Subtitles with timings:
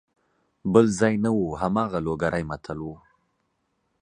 [0.73, 2.95] بل ځای نه وو هماغه لوګری متل وو.